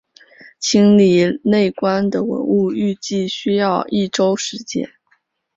[0.59, 4.89] 清理内棺的文物预计需要一周时间。